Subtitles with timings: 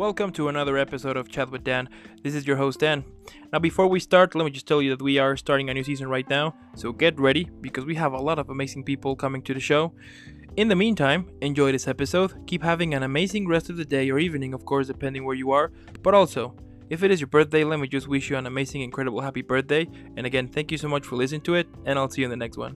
[0.00, 1.86] Welcome to another episode of Chat with Dan.
[2.22, 3.04] This is your host Dan.
[3.52, 5.84] Now, before we start, let me just tell you that we are starting a new
[5.84, 9.42] season right now, so get ready because we have a lot of amazing people coming
[9.42, 9.92] to the show.
[10.56, 14.18] In the meantime, enjoy this episode, keep having an amazing rest of the day or
[14.18, 15.70] evening, of course, depending where you are,
[16.02, 16.56] but also,
[16.88, 19.86] if it is your birthday, let me just wish you an amazing, incredible, happy birthday.
[20.16, 22.30] And again, thank you so much for listening to it, and I'll see you in
[22.30, 22.74] the next one.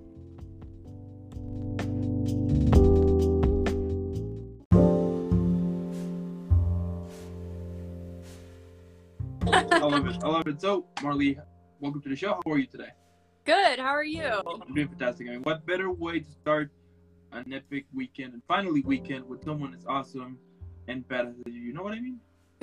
[9.85, 10.17] I love it.
[10.25, 10.63] I love it.
[10.63, 11.39] So, Marley,
[11.79, 12.41] welcome to the show.
[12.43, 12.89] How are you today?
[13.45, 13.79] Good.
[13.79, 14.25] How are you?
[14.25, 15.29] I'm doing fantastic.
[15.29, 16.71] I mean, what better way to start
[17.33, 20.39] an epic weekend and finally weekend with someone that's awesome
[20.89, 21.61] and badass as you?
[21.61, 22.19] You know what I mean?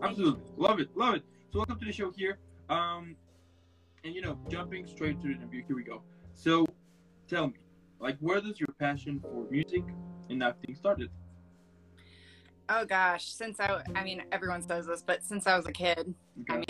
[0.00, 0.44] Absolutely.
[0.56, 0.96] Love it.
[0.96, 1.24] Love it.
[1.52, 2.38] So, welcome to the show here.
[2.70, 3.16] Um,
[4.04, 5.64] and you know, jumping straight to the interview.
[5.66, 6.02] Here we go.
[6.34, 6.68] So,
[7.26, 7.54] tell me,
[7.98, 9.82] like, where does your passion for music
[10.30, 11.10] and acting started?
[12.68, 16.14] Oh gosh, since I, I mean, everyone says this, but since I was a kid,
[16.40, 16.52] okay.
[16.52, 16.66] I mean,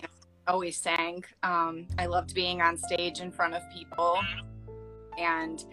[0.47, 1.25] I always sang.
[1.43, 4.19] Um, I loved being on stage in front of people,
[5.19, 5.65] and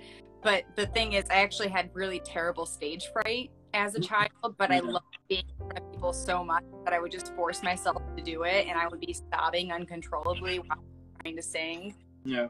[0.42, 4.08] but the thing is, I actually had really terrible stage fright as a mm-hmm.
[4.08, 7.36] child, but I loved being in front of people so much that I would just
[7.36, 10.84] force myself to do it, and I would be sobbing uncontrollably while
[11.22, 11.96] trying to sing.
[12.24, 12.48] Yeah.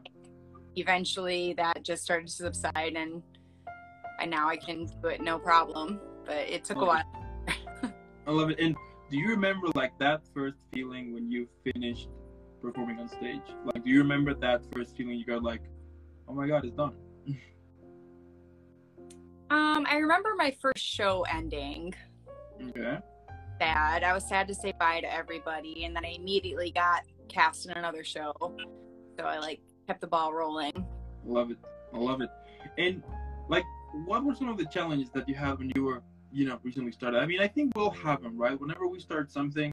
[0.75, 3.23] Eventually, that just started to subside, and
[4.19, 5.99] and now I can do it no problem.
[6.25, 7.22] But it took a while
[8.25, 8.59] I love it.
[8.59, 8.75] And
[9.09, 12.09] do you remember like that first feeling when you finished
[12.61, 13.41] performing on stage?
[13.65, 15.61] Like, do you remember that first feeling you got like,
[16.27, 16.95] oh my god, it's done?
[19.49, 21.93] um, I remember my first show ending.
[22.69, 22.97] Okay.
[23.59, 24.03] Sad.
[24.03, 27.71] I was sad to say bye to everybody, and then I immediately got cast in
[27.73, 28.33] another show.
[29.19, 30.85] So I like kept the ball rolling.
[31.25, 31.57] Love it.
[31.93, 32.29] I love it.
[32.77, 33.03] And
[33.49, 33.63] like,
[34.05, 36.01] what were some of the challenges that you had when you were
[36.33, 37.19] you know recently started.
[37.19, 38.59] I mean i think we'll have them right?
[38.59, 39.71] Whenever we start something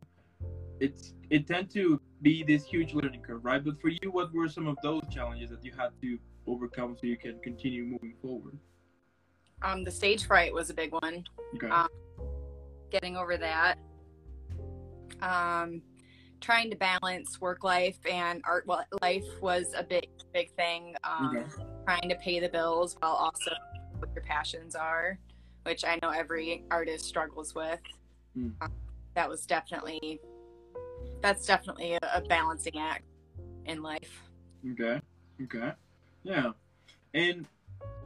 [0.79, 3.65] it's it tend to be this huge learning curve right?
[3.65, 7.07] But for you what were some of those challenges that you had to overcome so
[7.07, 8.59] you can continue moving forward?
[9.63, 11.25] Um the stage fright was a big one.
[11.57, 11.69] Okay.
[11.69, 11.89] um,
[12.91, 13.79] getting over that.
[15.23, 15.83] Um
[16.41, 18.67] trying to balance work life and art
[19.03, 20.95] life was a big big thing.
[21.05, 21.47] Um okay.
[21.87, 23.53] trying to pay the bills while also
[23.99, 25.19] what your passions are
[25.65, 27.81] which I know every artist struggles with.
[28.37, 28.53] Mm.
[28.61, 28.73] Um,
[29.15, 30.21] that was definitely
[31.21, 33.05] that's definitely a, a, balancing act
[33.67, 34.23] in life.
[34.73, 35.01] Okay.
[35.43, 35.73] Okay.
[36.23, 36.53] Yeah.
[37.15, 37.47] And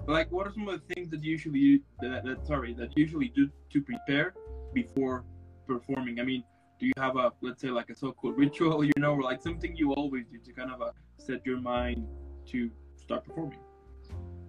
[0.06, 3.48] like, what are some of the things that usually that, that sorry that usually do
[3.70, 4.34] to prepare
[4.72, 5.24] before
[5.66, 6.20] performing?
[6.20, 6.44] I mean,
[6.80, 9.76] do you have a let's say like a so-called ritual, you know, or like something
[9.76, 12.06] you always do to kind of uh, set your mind
[12.46, 13.58] to start performing?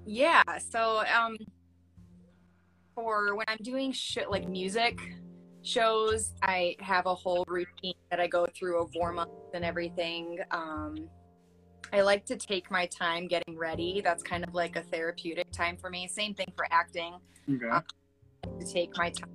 [0.05, 0.44] Yeah.
[0.59, 1.38] So um
[2.95, 4.97] for when I'm doing shit like music
[5.61, 10.39] shows, I have a whole routine that I go through of warm ups and everything.
[10.51, 11.09] Um,
[11.94, 14.01] I like to take my time getting ready.
[14.03, 16.07] That's kind of like a therapeutic time for me.
[16.07, 17.16] Same thing for acting.
[17.50, 17.67] Okay.
[17.69, 17.83] Um,
[18.59, 19.29] to take my time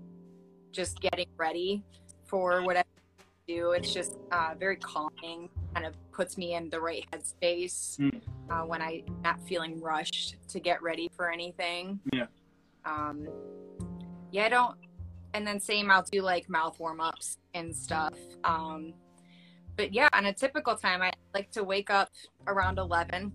[0.72, 1.84] just getting ready
[2.26, 2.86] for whatever
[3.18, 3.72] I do.
[3.72, 8.20] It's just uh, very calming, kind of puts me in the right headspace mm.
[8.50, 12.00] uh, when I'm not feeling rushed to get ready for anything.
[12.12, 12.26] Yeah.
[12.84, 13.26] Um,
[14.32, 14.76] yeah, I don't.
[15.34, 18.14] And then same, I'll do like mouth warm ups and stuff.
[18.44, 18.94] Um,
[19.76, 22.10] but yeah, on a typical time, I like to wake up
[22.46, 23.32] around 11,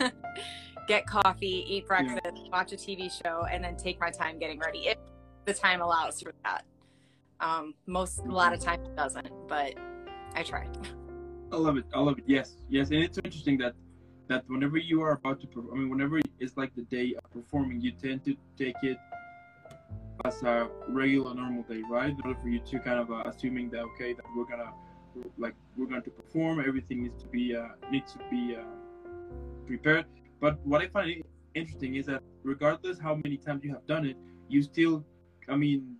[0.88, 2.50] get coffee, eat breakfast, yeah.
[2.50, 4.98] watch a TV show, and then take my time getting ready if
[5.44, 6.64] the time allows for that.
[7.40, 9.74] Um, most, a lot of times it doesn't, but
[10.34, 10.66] I try.
[11.50, 11.84] I love it.
[11.92, 12.24] I love it.
[12.26, 13.74] Yes, yes, and it's interesting that
[14.32, 17.30] that whenever you are about to, perform, I mean, whenever it's like the day of
[17.32, 18.98] performing, you tend to take it
[20.24, 22.10] as a regular normal day, right?
[22.10, 24.72] In order for you to kind of uh, assuming that okay, that we're gonna
[25.36, 28.62] like we're going to perform, everything needs to be uh, needs to be uh,
[29.66, 30.06] prepared.
[30.40, 31.22] But what I find
[31.54, 34.16] interesting is that regardless how many times you have done it,
[34.48, 35.04] you still,
[35.48, 35.96] I mean,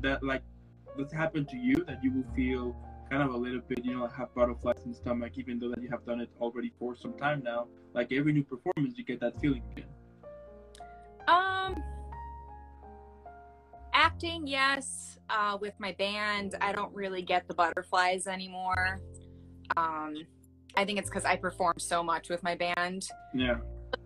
[0.00, 0.42] that like
[0.96, 2.76] this happened to you that you will feel
[3.14, 5.80] kind of a little bit, you know, have butterflies in the stomach, even though that
[5.80, 7.68] you have done it already for some time now.
[7.92, 9.86] Like every new performance, you get that feeling again.
[11.28, 11.76] Um,
[13.92, 15.18] acting, yes.
[15.30, 19.00] Uh, with my band, I don't really get the butterflies anymore.
[19.76, 20.14] Um,
[20.76, 23.06] I think it's because I perform so much with my band.
[23.32, 23.58] Yeah.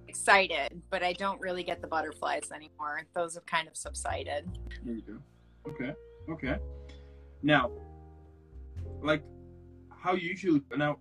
[0.06, 3.06] Excited, but I don't really get the butterflies anymore.
[3.14, 4.44] Those have kind of subsided.
[4.84, 5.70] There you go.
[5.70, 5.94] Okay.
[6.28, 6.58] Okay.
[7.42, 7.70] Now,
[9.02, 9.22] like
[9.90, 10.98] how you usually now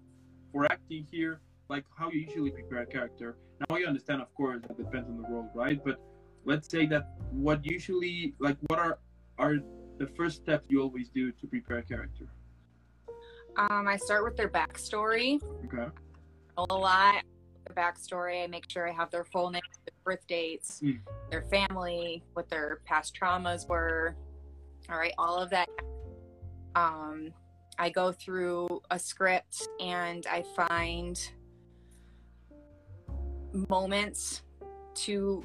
[0.51, 3.37] for acting here, like how you usually prepare a character.
[3.59, 5.83] Now I understand, of course, that depends on the role, right?
[5.83, 5.99] But
[6.45, 8.99] let's say that what usually like what are
[9.37, 9.57] are
[9.97, 12.27] the first step you always do to prepare a character?
[13.57, 15.41] Um, I start with their backstory.
[15.65, 15.91] Okay.
[16.57, 17.23] A lot.
[17.67, 18.43] The backstory.
[18.43, 20.99] I make sure I have their full name, their birth dates, Mm.
[21.31, 24.15] their family, what their past traumas were.
[24.89, 25.67] All right, all of that.
[26.75, 27.33] Um,
[27.77, 31.19] I go through a script and I find
[33.69, 34.41] moments
[34.95, 35.43] to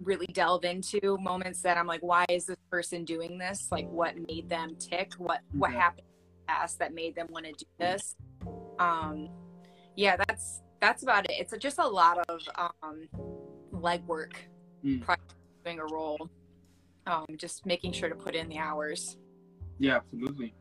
[0.00, 3.68] really delve into moments that I'm like, why is this person doing this?
[3.70, 5.12] Like, what made them tick?
[5.18, 5.78] What what Okay.
[5.78, 8.16] happened in the past that made them want to do this?
[8.78, 9.28] Um,
[9.94, 11.32] yeah, that's that's about it.
[11.38, 12.40] It's just a lot of
[12.82, 13.08] um,
[13.72, 14.34] legwork
[14.84, 15.00] Mm.
[15.00, 15.34] prior to
[15.64, 16.28] doing a role.
[17.06, 19.16] Um, just making sure to put in the hours.
[19.78, 20.54] Yeah, absolutely.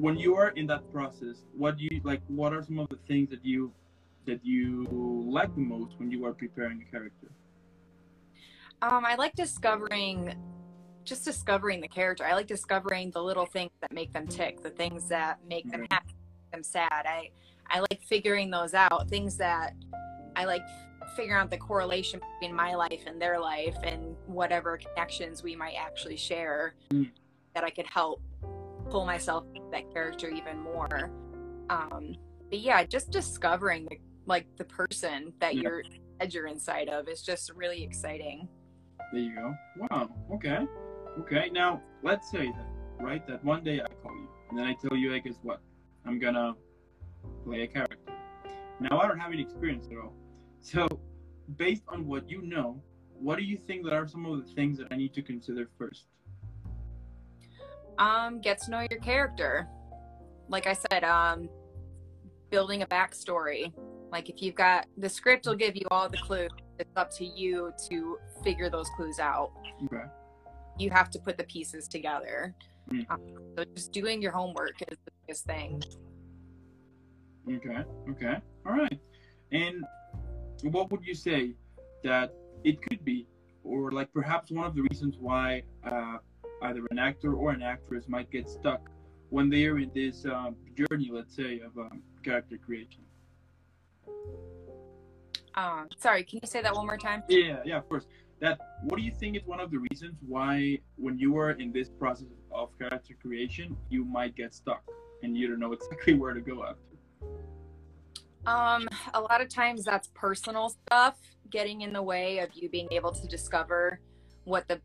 [0.00, 2.22] When you are in that process, what do you like?
[2.28, 3.72] What are some of the things that you
[4.26, 4.86] that you
[5.28, 7.28] like the most when you are preparing a character?
[8.80, 10.36] Um, I like discovering,
[11.04, 12.24] just discovering the character.
[12.24, 15.84] I like discovering the little things that make them tick, the things that make them
[15.90, 17.04] happy, make them sad.
[17.04, 17.30] I,
[17.68, 19.08] I like figuring those out.
[19.08, 19.74] Things that
[20.36, 20.62] I like
[21.16, 25.74] figuring out the correlation between my life and their life, and whatever connections we might
[25.74, 26.74] actually share.
[26.92, 27.10] Mm.
[27.54, 28.22] That I could help
[28.90, 31.10] pull myself into that character even more.
[31.70, 32.14] Um,
[32.50, 35.62] but yeah, just discovering the like the person that Yeah.
[35.62, 35.82] you're
[36.20, 38.48] that you're inside of is just really exciting.
[39.12, 39.54] There you go.
[39.90, 40.10] Wow.
[40.32, 40.66] Okay.
[41.20, 41.50] Okay.
[41.50, 42.66] Now let's say that,
[43.04, 43.26] right?
[43.26, 45.60] That one day I call you, and then I tell you, I guess what?
[46.04, 46.54] I'm gonna
[47.44, 47.96] play a character.
[48.80, 50.14] Now I don't have any experience at all.
[50.60, 50.86] So,
[51.56, 52.82] based on what you know,
[53.20, 55.68] what do you think that are some of the things that I need to consider
[55.78, 56.06] first?
[57.98, 59.68] Um, get to know your character.
[60.48, 61.48] Like I said, um,
[62.50, 63.72] building a backstory.
[64.10, 66.50] Like if you've got the script will give you all the clues.
[66.78, 69.50] It's up to you to figure those clues out.
[69.84, 70.04] Okay.
[70.78, 72.54] You have to put the pieces together.
[72.92, 73.04] Mm.
[73.10, 73.20] Um,
[73.56, 75.82] so just doing your homework is the biggest thing.
[77.50, 77.84] Okay.
[78.10, 78.36] Okay.
[78.64, 79.00] All right.
[79.50, 79.84] And
[80.62, 81.54] what would you say
[82.04, 82.32] that
[82.64, 83.26] it could be,
[83.64, 86.18] or like perhaps one of the reasons why uh,
[86.62, 88.90] either an actor or an actress might get stuck
[89.30, 93.02] when they are in this um, journey, let's say, of um, character creation?
[95.54, 97.22] Um, sorry, can you say that one more time?
[97.28, 98.06] Yeah, yeah, of course.
[98.40, 101.72] That what do you think is one of the reasons why when you are in
[101.72, 104.82] this process of character creation, you might get stuck
[105.22, 106.78] and you don't know exactly where to go after?
[108.46, 111.16] Um, a lot of times that's personal stuff
[111.50, 114.00] getting in the way of you being able to discover
[114.44, 114.80] what the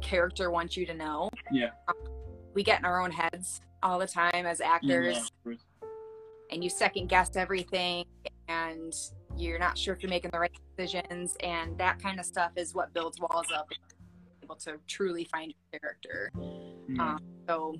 [0.00, 1.30] character wants you to know.
[1.52, 1.70] Yeah.
[2.54, 5.54] We get in our own heads all the time as actors, Yeah,
[6.50, 8.04] and you second guess everything,
[8.48, 8.92] and
[9.36, 12.74] you're not sure if you're making the right decisions, and that kind of stuff is
[12.74, 13.70] what builds walls up.
[14.42, 16.30] Able to truly find your character.
[16.88, 17.02] Yeah.
[17.02, 17.76] Um, so,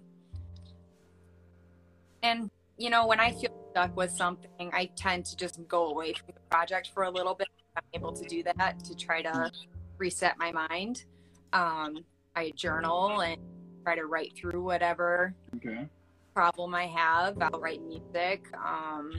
[2.22, 6.12] and you know, when I feel stuck with something, I tend to just go away
[6.14, 7.48] from the project for a little bit.
[7.76, 9.50] I'm able to do that to try to
[9.98, 11.04] reset my mind.
[11.52, 12.04] Um,
[12.34, 13.40] I journal and
[13.84, 15.88] try to write through whatever okay.
[16.34, 17.40] problem I have.
[17.40, 18.46] I'll write music.
[18.56, 19.12] Um,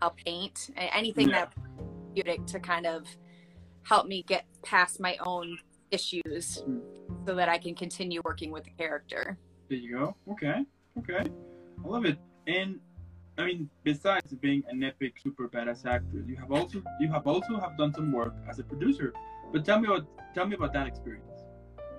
[0.00, 0.70] I'll paint.
[0.76, 1.46] Anything Yeah.
[1.46, 1.56] that's
[2.16, 3.06] therapeutic to kind of
[3.84, 5.58] help me get past my own
[5.90, 6.80] issues Mm.
[7.26, 9.38] so that I can continue working with the character.
[9.68, 10.16] There you go.
[10.32, 10.64] Okay.
[10.98, 11.24] Okay.
[11.84, 12.18] I love it.
[12.46, 12.80] And
[13.38, 17.58] I mean, besides being an epic, super badass actress, you have also you have also
[17.58, 19.12] have done some work as a producer.
[19.52, 21.31] But tell me about tell me about that experience.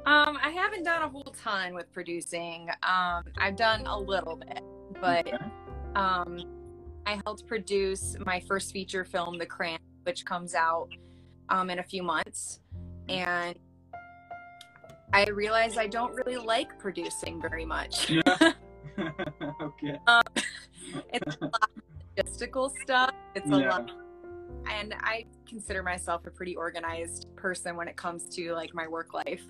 [0.05, 2.69] Um, I haven't done a whole ton with producing.
[2.83, 4.61] Um, I've done a little bit,
[4.99, 5.37] but Okay.
[5.95, 6.39] um,
[7.05, 10.89] I helped produce my first feature film, The Cramp, which comes out
[11.49, 12.59] um, in a few months.
[13.07, 13.57] And
[15.13, 18.09] I realized I don't really like producing very much.
[18.09, 18.21] Yeah.
[19.61, 19.97] okay.
[21.13, 23.11] It's a lot of logistical stuff.
[23.35, 23.69] It's a Yeah.
[23.69, 23.91] lot.
[24.69, 29.13] And I consider myself a pretty organized person when it comes to like my work
[29.13, 29.41] life.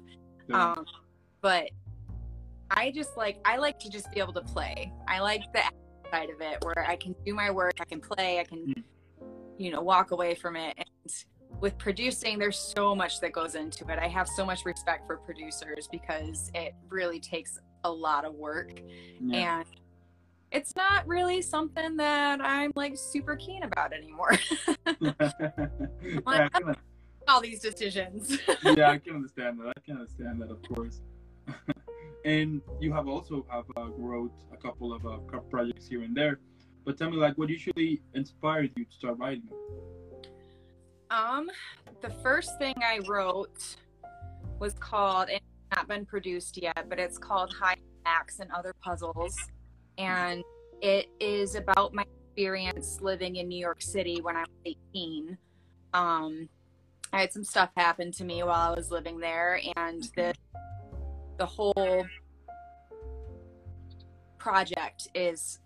[0.49, 0.85] So, Um,
[1.41, 1.69] but
[2.71, 4.91] I just like I like to just be able to play.
[5.07, 5.61] I like the
[6.11, 8.83] side of it where I can do my work, I can play, I can, Mm.
[9.57, 10.75] you know, walk away from it.
[10.77, 11.13] And
[11.59, 13.99] with producing, there's so much that goes into it.
[13.99, 18.79] I have so much respect for producers because it really takes a lot of work,
[19.19, 19.59] yeah.
[19.59, 19.65] and
[20.51, 24.31] it's not really something that I'm like super keen about anymore.
[25.01, 25.13] yeah,
[26.25, 26.75] I can,
[27.27, 28.37] All these decisions.
[28.63, 29.73] yeah, I can understand that.
[29.75, 31.01] I can understand that, of course.
[32.25, 35.17] and you have also have uh, wrote a couple of uh,
[35.49, 36.39] projects here and there.
[36.85, 39.47] But tell me, like, what usually inspired you to start writing?
[41.09, 41.49] Um,
[42.01, 43.77] the first thing I wrote
[44.59, 45.39] was called, and
[45.75, 49.35] not been produced yet, but it's called High Max and Other Puzzles.
[49.97, 50.43] And
[50.81, 55.37] it is about my experience living in New York City when I was 18.
[55.93, 56.49] Um,
[57.13, 60.33] I had some stuff happen to me while I was living there, and the
[61.37, 62.05] the whole
[64.39, 65.59] project is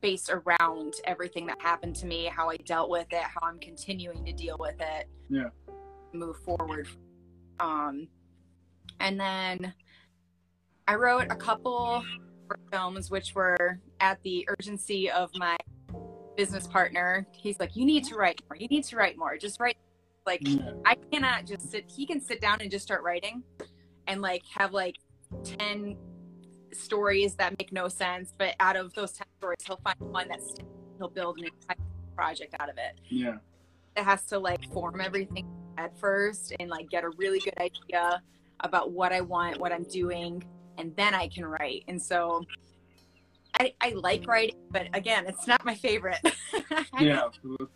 [0.00, 4.24] based around everything that happened to me, how I dealt with it, how I'm continuing
[4.24, 5.08] to deal with it.
[5.28, 5.48] Yeah.
[6.12, 6.88] Move forward.
[7.60, 8.08] Um,
[9.00, 9.74] and then
[10.88, 12.02] I wrote a couple
[12.72, 15.56] films, which were at the urgency of my
[16.36, 17.26] business partner.
[17.32, 18.56] He's like, "You need to write more.
[18.56, 19.36] You need to write more.
[19.36, 19.76] Just write."
[20.26, 20.72] Like, Yeah.
[20.84, 21.84] I cannot just sit.
[21.88, 23.42] He can sit down and just start writing,
[24.08, 24.96] and like have like
[25.44, 25.96] ten
[26.72, 28.32] stories that make no sense.
[28.36, 30.54] But out of those ten stories, he'll find one that's
[30.98, 31.76] he'll build an entire
[32.16, 33.00] project out of it.
[33.08, 33.36] Yeah.
[33.96, 35.46] It has to like form everything
[35.78, 38.20] at first and like get a really good idea
[38.60, 40.42] about what I want, what I'm doing,
[40.78, 41.84] and then I can write.
[41.88, 42.44] And so
[43.58, 44.28] I, I like mm.
[44.28, 46.18] writing, but again, it's not my favorite.
[46.98, 47.68] Yeah, absolutely.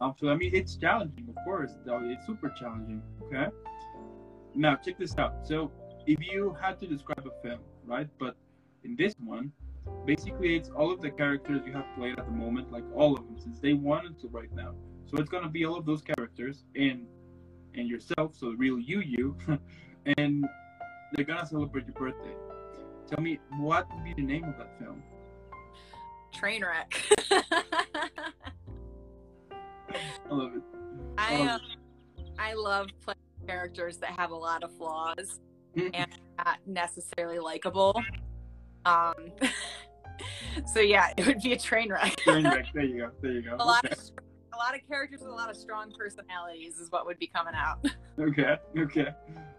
[0.00, 0.30] Absolutely.
[0.30, 1.72] I mean, it's challenging, of course.
[1.84, 3.02] Though it's super challenging.
[3.24, 3.46] Okay.
[4.54, 5.46] Now check this out.
[5.46, 5.72] So,
[6.06, 8.08] if you had to describe a film, right?
[8.18, 8.36] But
[8.84, 9.52] in this one,
[10.06, 13.24] basically, it's all of the characters you have played at the moment, like all of
[13.24, 14.74] them, since day one until right now.
[15.06, 17.06] So it's gonna be all of those characters and
[17.74, 19.36] and yourself, so the real you, you,
[20.18, 20.44] and
[21.12, 22.34] they're gonna celebrate your birthday.
[23.08, 25.02] Tell me, what would be the name of that film?
[26.34, 26.94] Trainwreck.
[30.30, 30.62] I love it.
[31.18, 31.60] I Um,
[32.38, 35.40] I love playing characters that have a lot of flaws
[35.76, 36.06] and
[36.38, 38.00] not necessarily likable.
[38.84, 39.14] Um,
[40.72, 42.16] so yeah, it would be a train wreck.
[42.16, 42.66] Train wreck.
[42.74, 43.10] There you go.
[43.20, 43.56] There you go.
[43.58, 43.94] a lot Okay.
[43.94, 44.00] of
[44.52, 47.54] a lot of characters with a lot of strong personalities is what would be coming
[47.56, 47.84] out.
[48.16, 49.08] Okay, okay.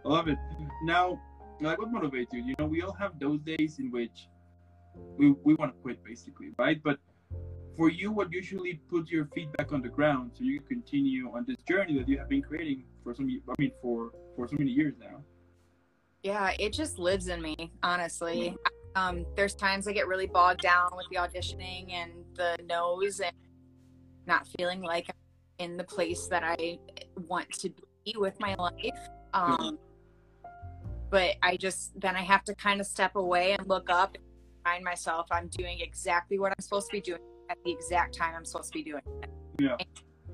[0.05, 0.37] I love it.
[0.85, 1.19] Now,
[1.61, 2.43] like what motivates you?
[2.43, 4.27] You know, we all have those days in which
[5.17, 6.81] we, we want to quit, basically, right?
[6.83, 6.99] But
[7.77, 11.45] for you, what usually puts your feet back on the ground so you continue on
[11.47, 14.71] this journey that you have been creating for some, I mean, for for so many
[14.71, 15.23] years now?
[16.23, 18.55] Yeah, it just lives in me, honestly.
[18.95, 23.35] Um, there's times I get really bogged down with the auditioning and the no's and
[24.25, 26.79] not feeling like I'm in the place that I
[27.27, 27.69] want to
[28.05, 29.09] be with my life.
[29.33, 29.77] Um,
[31.09, 34.23] but I just then I have to kind of step away and look up and
[34.63, 35.27] find myself.
[35.31, 38.71] I'm doing exactly what I'm supposed to be doing at the exact time I'm supposed
[38.73, 39.29] to be doing it.
[39.59, 39.75] Yeah.
[39.79, 39.87] And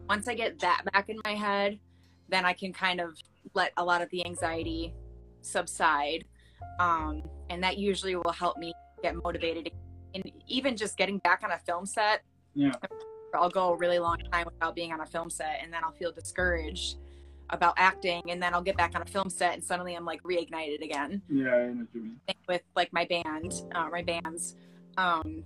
[0.07, 1.79] once I get that back in my head,
[2.29, 3.17] then I can kind of
[3.53, 4.93] let a lot of the anxiety
[5.41, 6.25] subside.
[6.79, 8.73] Um, and that usually will help me
[9.03, 9.71] get motivated.
[10.15, 12.21] And even just getting back on a film set,
[12.53, 12.71] Yeah.
[13.33, 15.93] I'll go a really long time without being on a film set, and then I'll
[15.93, 16.97] feel discouraged
[17.51, 20.21] about acting, and then I'll get back on a film set, and suddenly I'm like
[20.23, 21.21] reignited again.
[21.29, 22.19] Yeah, I know what you mean.
[22.27, 24.55] Same With like my band, uh, my bands,
[24.97, 25.43] um,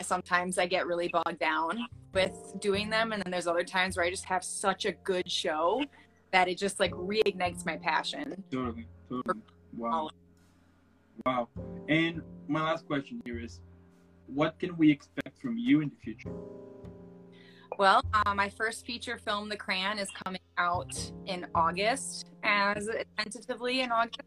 [0.00, 4.06] sometimes I get really bogged down with doing them, and then there's other times where
[4.06, 5.82] I just have such a good show
[6.32, 8.42] that it just like reignites my passion.
[8.50, 9.40] Totally, totally.
[9.76, 10.10] Wow.
[11.24, 11.48] Wow.
[11.88, 13.60] And my last question here is
[14.26, 16.32] what can we expect from you in the future?
[17.82, 20.94] Well, uh, my first feature film, The Crayon, is coming out
[21.26, 24.20] in August, as tentatively in August.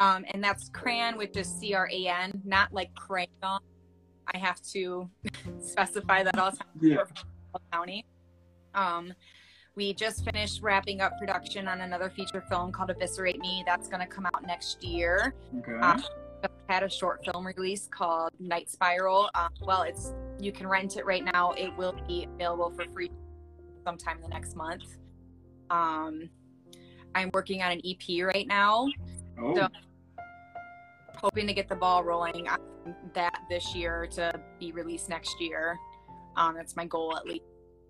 [0.00, 3.60] Um, and that's Crayon, which is C R A N, not like crayon.
[4.34, 5.08] I have to
[5.60, 6.96] specify that all the time Yeah.
[7.52, 8.04] for County.
[8.74, 9.12] Um,
[9.76, 13.62] we just finished wrapping up production on another feature film called Eviscerate Me.
[13.68, 15.32] That's going to come out next year.
[15.60, 15.78] Okay.
[15.78, 16.02] Um,
[16.68, 19.30] had a short film release called Night Spiral.
[19.36, 21.52] Um, well, it's you can rent it right now.
[21.52, 23.10] It will be available for free
[23.84, 24.84] sometime in the next month.
[25.70, 26.28] Um,
[27.14, 28.88] I'm working on an EP right now,
[29.40, 29.68] oh, so-
[31.16, 32.58] hoping to get the ball rolling on
[33.14, 35.76] that this year to be released next year.
[36.36, 37.44] Um, that's my goal at least.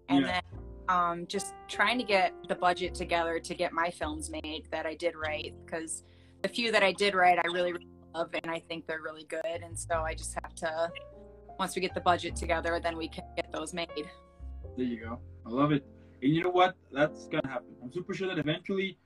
[0.08, 0.32] And Yeah.
[0.32, 0.42] then
[0.88, 4.94] um, just trying to get the budget together to get my films made that I
[4.94, 6.02] did write because
[6.42, 9.24] the few that I did write, I really, really love and I think they're really
[9.24, 9.44] good.
[9.44, 10.90] And so I just have to,
[11.60, 13.88] once we get the budget together, then we can get those made.
[13.94, 15.20] there you go.
[15.46, 15.84] I love it.
[16.22, 16.74] And you know what?
[16.90, 17.68] That's gonna happen.
[17.82, 18.98] I'm super sure that eventually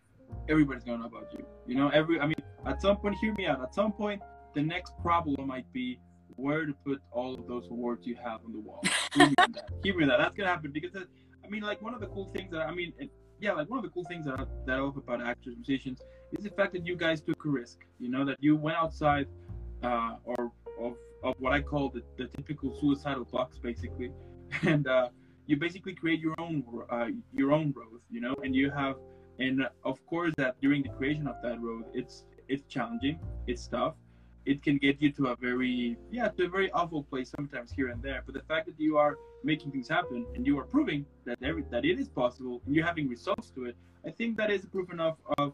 [0.48, 1.44] everybody's gonna know about you.
[1.66, 3.60] You know, every I mean, at some point, hear me out.
[3.60, 4.22] At some point,
[4.54, 5.98] the next problem might be
[6.36, 8.82] where to put all of those awards you have on the wall.
[9.14, 9.70] Hear me that.
[9.82, 10.18] Hear me that.
[10.18, 11.06] That's gonna happen because that,
[11.44, 13.78] I mean, like one of the cool things that I mean, and, yeah, like one
[13.78, 16.00] of the cool things that I, that I love about actors, musicians,
[16.32, 17.78] is the fact that you guys took a risk.
[17.98, 19.26] You know, that you went outside,
[19.82, 20.96] uh, or of of
[21.44, 24.10] what I call the, the typical suicidal box, basically,
[24.62, 25.08] and uh,
[25.46, 28.00] you basically create your own uh, your own road.
[28.10, 28.96] You know, and you have,
[29.38, 33.94] and of course that during the creation of that road, it's it's challenging, it's tough.
[34.46, 37.88] It can get you to a very yeah to a very awful place sometimes here
[37.90, 38.22] and there.
[38.24, 41.64] But the fact that you are making things happen and you are proving that every,
[41.70, 44.90] that it is possible and you're having results to it, I think that is proof
[44.90, 45.52] enough of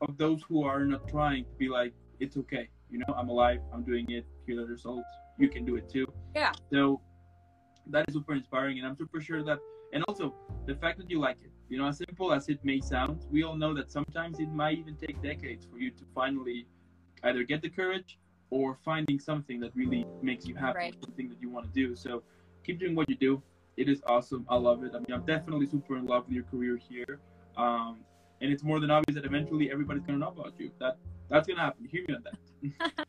[0.00, 2.68] of those who are not trying to be like it's okay.
[2.94, 3.58] You know, I'm alive.
[3.72, 4.24] I'm doing it.
[4.46, 5.08] Here are the results.
[5.36, 6.06] You can do it too.
[6.32, 6.52] Yeah.
[6.72, 7.00] So
[7.88, 9.58] that is super inspiring, and I'm super sure that,
[9.92, 10.32] and also
[10.66, 11.50] the fact that you like it.
[11.68, 14.78] You know, as simple as it may sound, we all know that sometimes it might
[14.78, 16.68] even take decades for you to finally
[17.24, 18.16] either get the courage
[18.50, 20.94] or finding something that really makes you happy, Right.
[21.04, 21.96] something that you want to do.
[21.96, 22.22] So
[22.62, 23.42] keep doing what you do.
[23.76, 24.46] It is awesome.
[24.48, 24.92] I love it.
[24.94, 27.18] I mean, I'm definitely super in love with your career here.
[27.56, 28.04] Um,
[28.40, 30.70] and it's more than obvious that eventually everybody's gonna know about you.
[30.78, 30.98] That
[31.28, 31.86] that's gonna happen.
[31.90, 33.06] Hear me on that.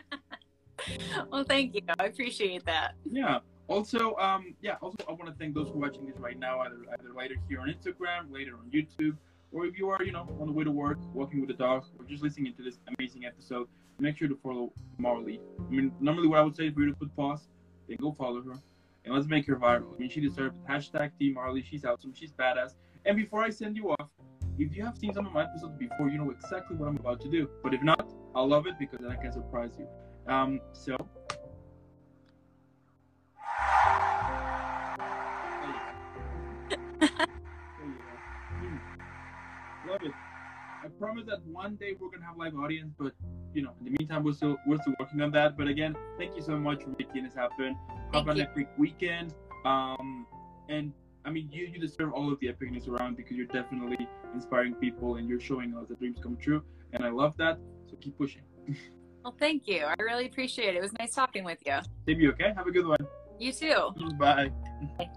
[1.32, 1.82] well, thank you.
[2.00, 2.94] I appreciate that.
[3.10, 3.40] Yeah.
[3.68, 4.76] Also, um, yeah.
[4.82, 7.36] Also, I want to thank those who are watching this right now, either either later
[7.50, 9.18] here on Instagram, later on YouTube,
[9.52, 11.86] or if you are, you know, on the way to work, walking with the dog,
[11.98, 13.68] or just listening to this amazing episode.
[13.98, 15.40] Make sure to follow Marley.
[15.60, 17.48] I mean, normally what I would say for you to put pause,
[17.88, 18.60] then go follow her,
[19.06, 19.96] and let's make her viral.
[19.96, 20.68] I mean, she deserves it.
[20.68, 21.64] Hashtag Team Marley.
[21.64, 22.14] She's awesome.
[22.14, 22.74] She's badass.
[23.06, 24.10] And before I send you off,
[24.58, 27.20] if you have seen some of my episodes before, you know exactly what I'm about
[27.22, 27.50] to do.
[27.64, 29.88] But if not, I'll love it because then I can surprise you.
[30.28, 30.96] Um, so.
[39.88, 40.12] Love it.
[40.84, 43.14] I promise that one day we're gonna have live audience, but
[43.54, 45.58] you know, in the meantime, we're still we're still working on that.
[45.58, 47.78] But again, thank you so much for making this happen.
[48.14, 48.44] Have Thank an you.
[48.44, 49.34] epic weekend.
[49.64, 50.28] Um,
[50.70, 50.92] and
[51.26, 55.16] I mean, you you deserve all of the epicness around because you're definitely inspiring people
[55.16, 56.62] and you're showing us that dreams come true.
[56.94, 57.60] And I love that.
[57.90, 58.44] So keep pushing.
[59.26, 59.86] Well, thank you.
[59.86, 60.78] I really appreciate it.
[60.78, 61.80] It was nice talking with you.
[62.06, 62.54] Save you, okay?
[62.56, 63.00] Have a good one.
[63.40, 63.90] You too.
[64.20, 64.52] Bye.
[65.00, 65.10] Bye.